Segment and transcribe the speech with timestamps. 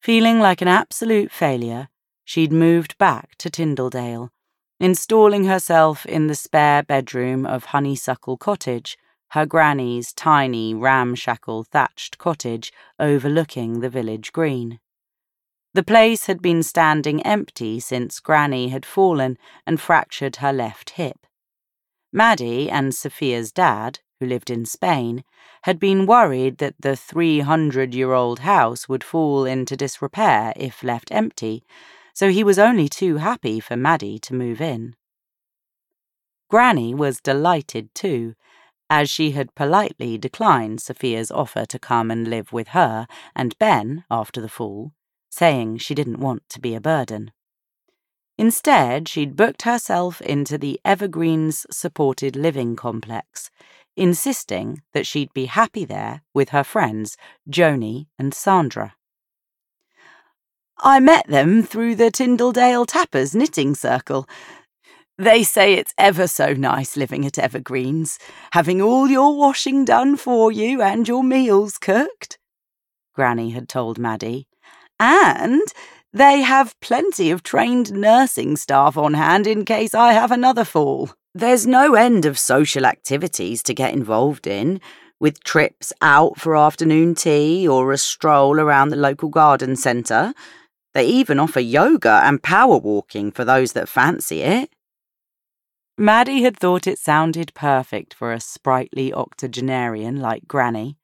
[0.00, 1.88] Feeling like an absolute failure,
[2.24, 4.30] she'd moved back to Tindledale,
[4.78, 8.96] installing herself in the spare bedroom of Honeysuckle Cottage,
[9.32, 14.80] her granny's tiny, ramshackle thatched cottage overlooking the village green.
[15.74, 19.36] The place had been standing empty since Granny had fallen
[19.66, 21.26] and fractured her left hip.
[22.10, 25.24] Maddie and Sophia's dad, who lived in Spain,
[25.62, 31.10] had been worried that the 300 year old house would fall into disrepair if left
[31.10, 31.64] empty,
[32.14, 34.94] so he was only too happy for Maddie to move in.
[36.48, 38.34] Granny was delighted too,
[38.88, 44.04] as she had politely declined Sophia's offer to come and live with her and Ben
[44.10, 44.92] after the fall
[45.30, 47.32] saying she didn't want to be a burden.
[48.36, 53.50] Instead, she'd booked herself into the Evergreens Supported Living Complex,
[54.00, 57.18] insisting that she'd be happy there with her friends,
[57.50, 58.94] Joni and Sandra.
[60.78, 64.26] I met them through the Tindledale Tappers Knitting Circle.
[65.18, 68.18] They say it's ever so nice living at Evergreens,
[68.52, 72.38] having all your washing done for you and your meals cooked,
[73.14, 74.48] Granny had told Maddie
[74.98, 75.60] and
[76.12, 81.10] they have plenty of trained nursing staff on hand in case I have another fall.
[81.34, 84.80] There's no end of social activities to get involved in,
[85.20, 90.34] with trips out for afternoon tea or a stroll around the local garden centre.
[90.94, 94.70] They even offer yoga and power walking for those that fancy it.
[95.96, 100.96] Maddie had thought it sounded perfect for a sprightly octogenarian like Granny.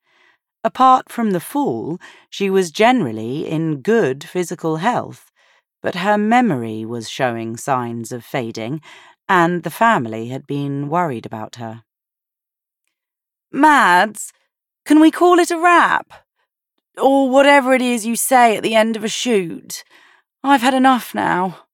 [0.66, 5.30] Apart from the fall, she was generally in good physical health,
[5.80, 8.80] but her memory was showing signs of fading,
[9.28, 11.84] and the family had been worried about her.
[13.52, 14.32] Mads,
[14.84, 16.26] can we call it a wrap?
[16.98, 19.84] Or whatever it is you say at the end of a shoot.
[20.42, 21.66] I've had enough now.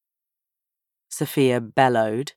[1.09, 2.35] Sophia bellowed.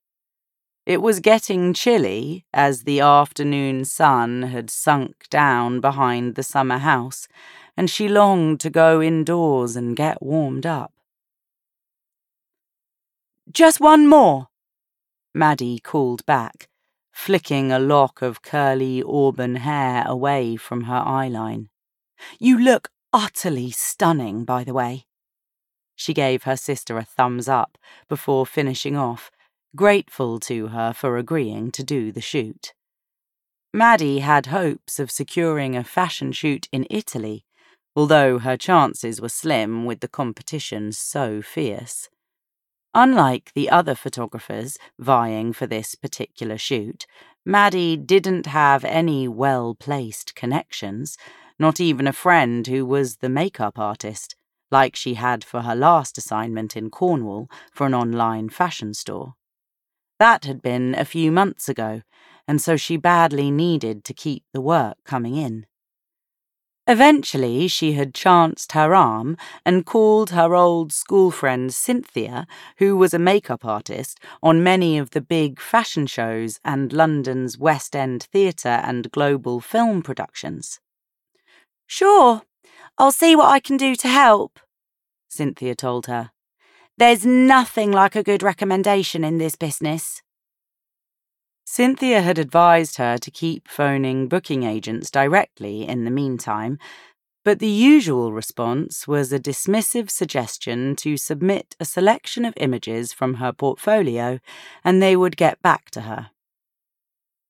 [0.85, 7.27] It was getting chilly as the afternoon sun had sunk down behind the summer house,
[7.75, 10.93] and she longed to go indoors and get warmed up.
[13.51, 14.49] Just one more,
[15.33, 16.69] Maddie called back,
[17.11, 21.69] flicking a lock of curly auburn hair away from her eyeline.
[22.39, 25.05] You look utterly stunning, by the way.
[25.95, 27.77] She gave her sister a thumbs up
[28.07, 29.31] before finishing off
[29.75, 32.73] grateful to her for agreeing to do the shoot.
[33.73, 37.45] Maddie had hopes of securing a fashion shoot in Italy,
[37.95, 42.09] although her chances were slim with the competition so fierce.
[42.93, 47.05] Unlike the other photographers vying for this particular shoot,
[47.45, 51.17] Maddie didn't have any well placed connections,
[51.59, 54.35] not even a friend who was the makeup artist,
[54.71, 59.35] like she had for her last assignment in Cornwall for an online fashion store.
[60.19, 62.01] That had been a few months ago,
[62.47, 65.65] and so she badly needed to keep the work coming in.
[66.87, 72.45] Eventually, she had chanced her arm and called her old school friend Cynthia,
[72.77, 77.95] who was a makeup artist, on many of the big fashion shows and London's West
[77.95, 80.79] End theatre and global film productions.
[81.87, 82.43] Sure,
[82.99, 84.59] I'll see what I can do to help,
[85.27, 86.31] Cynthia told her.
[86.97, 90.21] There's nothing like a good recommendation in this business.
[91.65, 96.79] Cynthia had advised her to keep phoning booking agents directly in the meantime,
[97.43, 103.35] but the usual response was a dismissive suggestion to submit a selection of images from
[103.35, 104.39] her portfolio
[104.83, 106.29] and they would get back to her.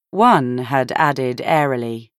[0.10, 2.12] One had added airily,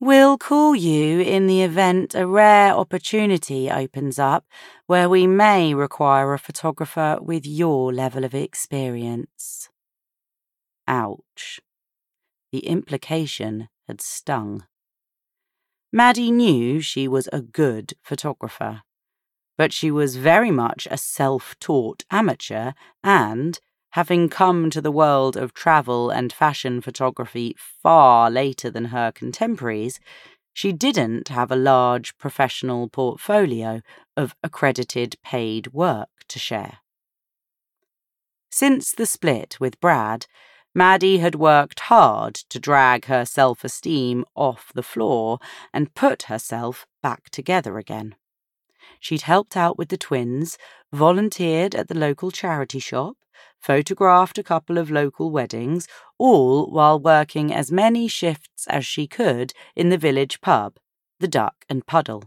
[0.00, 4.44] We'll call you in the event a rare opportunity opens up
[4.86, 9.68] where we may require a photographer with your level of experience.
[10.88, 11.60] Ouch.
[12.52, 14.64] The implication had stung.
[15.92, 18.82] Maddie knew she was a good photographer,
[19.56, 22.72] but she was very much a self taught amateur
[23.04, 23.60] and,
[23.94, 30.00] having come to the world of travel and fashion photography far later than her contemporaries,
[30.52, 33.80] she didn't have a large professional portfolio
[34.16, 36.78] of accredited paid work to share.
[38.50, 40.26] Since the split with Brad,
[40.74, 45.38] Maddie had worked hard to drag her self esteem off the floor
[45.72, 48.16] and put herself back together again.
[48.98, 50.58] She'd helped out with the twins,
[50.92, 53.16] volunteered at the local charity shop,
[53.60, 55.86] photographed a couple of local weddings,
[56.18, 60.76] all while working as many shifts as she could in the village pub,
[61.20, 62.24] the Duck and Puddle.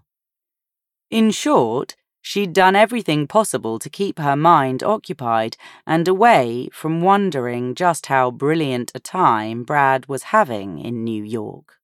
[1.10, 5.56] In short, she'd done everything possible to keep her mind occupied
[5.86, 11.76] and away from wondering just how brilliant a time Brad was having in New York.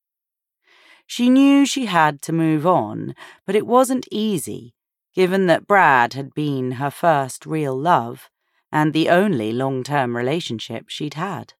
[1.08, 3.16] She knew she had to move on,
[3.46, 4.74] but it wasn't easy,
[5.14, 8.30] given that Brad had been her first real love
[8.74, 11.54] and the only long term relationship she'd had.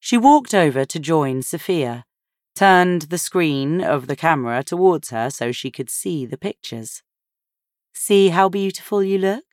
[0.00, 2.06] She walked over to join Sophia,
[2.56, 7.02] turned the screen of the camera towards her so she could see the pictures.
[7.92, 9.44] See how beautiful you look?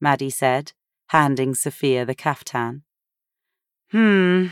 [0.00, 0.72] Maddie said,
[1.08, 2.84] handing Sophia the caftan.
[3.90, 4.46] Hmm.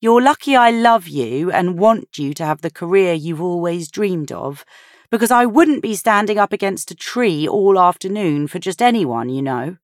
[0.00, 4.30] You're lucky I love you and want you to have the career you've always dreamed
[4.30, 4.64] of,
[5.10, 9.42] because I wouldn't be standing up against a tree all afternoon for just anyone, you
[9.42, 9.76] know.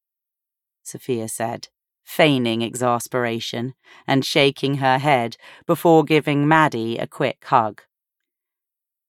[0.91, 1.69] Sophia said,
[2.05, 3.75] feigning exasperation
[4.07, 7.83] and shaking her head before giving Maddie a quick hug.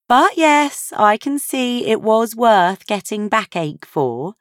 [0.07, 4.35] But yes, I can see it was worth getting backache for.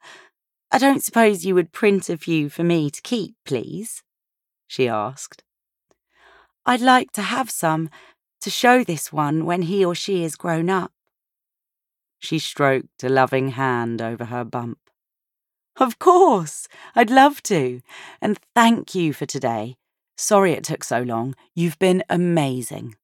[0.71, 4.03] I don't suppose you would print a few for me to keep, please?
[4.67, 5.43] she asked.
[6.65, 7.89] I'd like to have some
[8.41, 10.91] to show this one when he or she is grown up.
[12.19, 14.80] She stroked a loving hand over her bump.
[15.77, 17.81] Of course, I'd love to.
[18.21, 19.77] And thank you for today.
[20.17, 21.35] Sorry it took so long.
[21.55, 22.95] You've been amazing.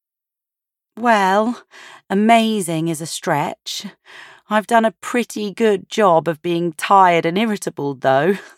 [0.96, 1.64] Well,
[2.10, 3.86] amazing is a stretch.
[4.50, 8.36] I've done a pretty good job of being tired and irritable, though.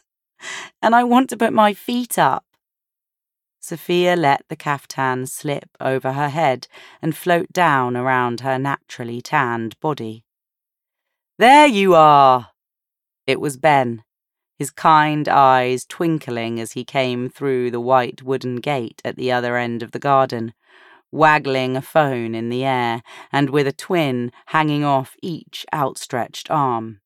[0.81, 2.47] And I want to put my feet up.
[3.61, 6.67] Sophia let the caftan slip over her head
[7.03, 10.25] and float down around her naturally tanned body.
[11.39, 12.50] There you are,
[13.31, 14.03] it was Ben,
[14.59, 19.57] his kind eyes twinkling as he came through the white wooden gate at the other
[19.57, 20.53] end of the garden,
[21.11, 27.01] waggling a phone in the air and with a twin hanging off each outstretched arm.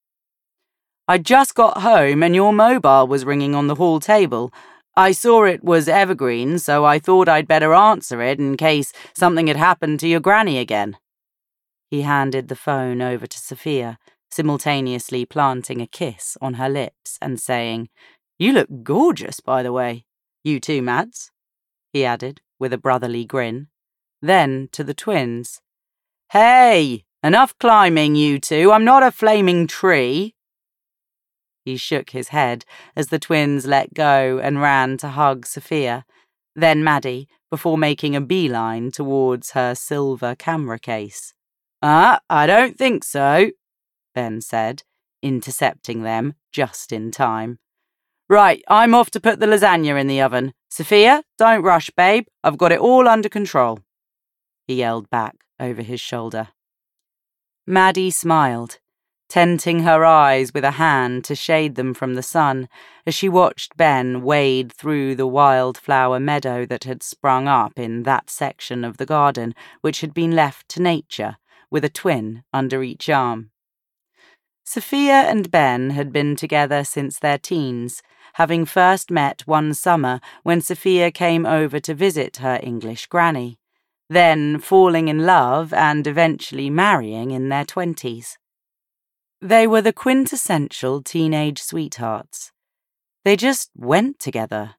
[1.06, 4.52] I just got home and your mobile was ringing on the hall table.
[4.96, 9.46] I saw it was evergreen, so I thought I'd better answer it in case something
[9.46, 10.96] had happened to your granny again.
[11.88, 13.98] He handed the phone over to Sophia
[14.34, 17.88] simultaneously planting a kiss on her lips and saying,
[18.38, 20.06] You look gorgeous, by the way.
[20.42, 21.30] You too, Mads,
[21.92, 23.68] he added with a brotherly grin.
[24.20, 25.60] Then to the twins,
[26.32, 28.72] Hey, enough climbing, you two.
[28.72, 30.34] I'm not a flaming tree.
[31.64, 32.64] He shook his head
[32.96, 36.04] as the twins let go and ran to hug Sophia,
[36.56, 41.32] then Maddie, before making a beeline towards her silver camera case.
[41.80, 43.50] Ah, I don't think so,
[44.14, 44.82] Ben said,
[45.22, 47.58] intercepting them just in time.
[48.28, 50.54] Right, I'm off to put the lasagna in the oven.
[50.70, 52.26] Sophia, don't rush, babe.
[52.42, 53.80] I've got it all under control.
[54.66, 56.48] He yelled back over his shoulder.
[57.66, 58.78] Maddie smiled,
[59.28, 62.68] tenting her eyes with a hand to shade them from the sun
[63.06, 68.30] as she watched Ben wade through the wildflower meadow that had sprung up in that
[68.30, 71.36] section of the garden which had been left to nature,
[71.70, 73.50] with a twin under each arm.
[74.64, 78.02] Sophia and Ben had been together since their teens,
[78.34, 83.58] having first met one summer when Sophia came over to visit her English granny,
[84.08, 88.38] then falling in love and eventually marrying in their twenties.
[89.40, 92.50] They were the quintessential teenage sweethearts.
[93.24, 94.76] They just went together,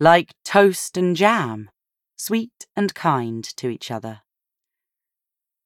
[0.00, 1.70] like toast and jam,
[2.16, 4.22] sweet and kind to each other.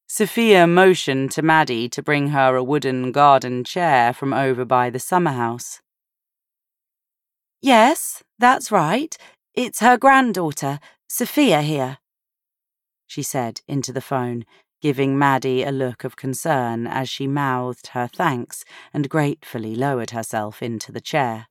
[0.07, 5.01] Sophia motioned to Maddie to bring her a wooden garden chair from over by the
[5.01, 5.81] summer house.
[7.61, 9.17] Yes, that's right.
[9.55, 11.99] It's her granddaughter, Sophia, here,
[13.07, 14.45] she said into the phone,
[14.83, 20.63] giving Maddie a look of concern as she mouthed her thanks and gratefully lowered herself
[20.63, 21.47] into the chair.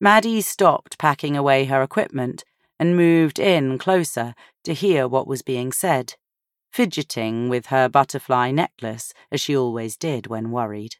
[0.00, 2.44] Maddie stopped packing away her equipment
[2.78, 6.14] and moved in closer to hear what was being said
[6.70, 10.96] fidgeting with her butterfly necklace as she always did when worried.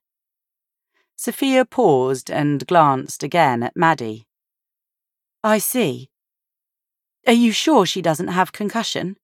[1.16, 4.26] Sophia paused and glanced again at Maddie.
[5.42, 6.10] I see.
[7.26, 9.16] Are you sure she doesn't have concussion?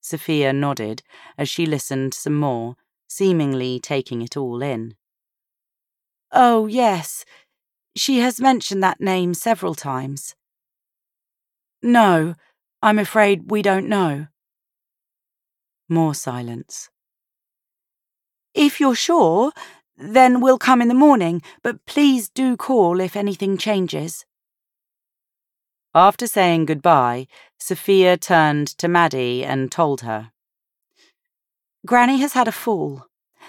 [0.00, 1.02] Sophia nodded
[1.38, 2.76] as she listened some more,
[3.08, 4.94] seemingly taking it all in.
[6.32, 7.24] Oh, yes.
[7.96, 10.34] She has mentioned that name several times.
[11.82, 12.34] No,
[12.82, 14.28] I'm afraid we don't know.
[15.90, 16.88] More silence.
[18.54, 19.50] If you're sure,
[19.96, 24.24] then we'll come in the morning, but please do call if anything changes.
[25.92, 27.26] After saying goodbye,
[27.58, 30.30] Sophia turned to Maddie and told her.
[31.84, 33.06] Granny has had a fall.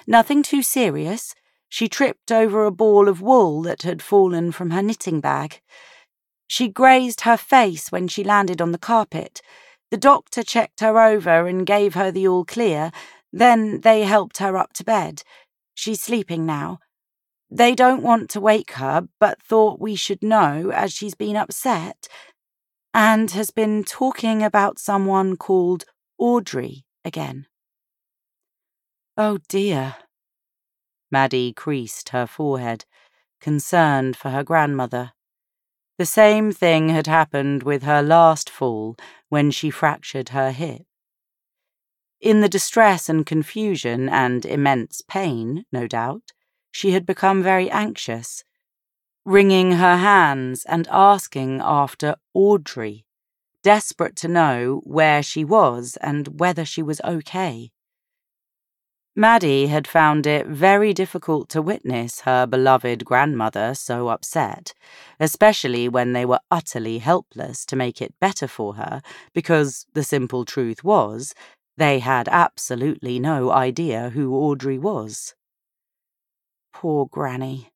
[0.08, 1.36] Nothing too serious.
[1.70, 5.62] She tripped over a ball of wool that had fallen from her knitting bag.
[6.48, 9.44] She grazed her face when she landed on the carpet.
[9.92, 12.92] The doctor checked her over and gave her the all clear.
[13.32, 15.22] Then they helped her up to bed.
[15.74, 16.80] She's sleeping now.
[17.50, 22.08] They don't want to wake her, but thought we should know as she's been upset
[22.94, 25.84] and has been talking about someone called
[26.18, 27.48] Audrey again.
[29.18, 29.96] Oh dear.
[31.12, 32.86] Maddie creased her forehead,
[33.42, 35.12] concerned for her grandmother.
[35.98, 38.96] The same thing had happened with her last fall
[39.30, 40.84] when she fractured her hip.
[42.20, 46.32] In the distress and confusion and immense pain, no doubt,
[46.72, 48.44] she had become very anxious,
[49.26, 53.06] wringing her hands and asking after Audrey,
[53.64, 57.72] desperate to know where she was and whether she was okay.
[59.16, 64.74] Maddie had found it very difficult to witness her beloved grandmother so upset,
[65.20, 69.02] especially when they were utterly helpless to make it better for her,
[69.34, 71.34] because the simple truth was,
[71.76, 75.36] they had absolutely no idea who Audrey was.
[76.74, 77.70] Poor Granny.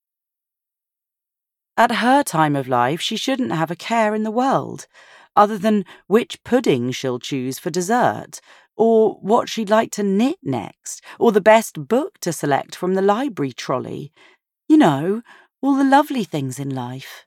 [1.76, 4.88] At her time of life, she shouldn't have a care in the world,
[5.36, 8.40] other than which pudding she'll choose for dessert,
[8.76, 13.02] or what she'd like to knit next, or the best book to select from the
[13.02, 14.12] library trolley.
[14.68, 15.22] You know,
[15.62, 17.26] all the lovely things in life.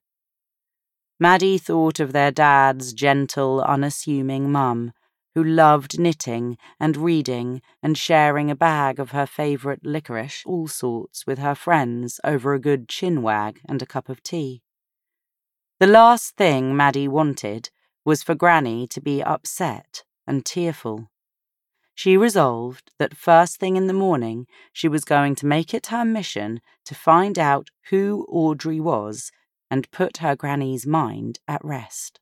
[1.20, 4.92] Maddie thought of their dad's gentle, unassuming mum,
[5.34, 11.26] who loved knitting and reading and sharing a bag of her favourite licorice, all sorts,
[11.26, 14.62] with her friends over a good chinwag and a cup of tea.
[15.80, 17.70] The last thing Maddie wanted
[18.04, 21.08] was for Granny to be upset and tearful.
[21.98, 26.04] She resolved that first thing in the morning she was going to make it her
[26.04, 29.32] mission to find out who Audrey was
[29.68, 32.20] and put her granny's mind at rest.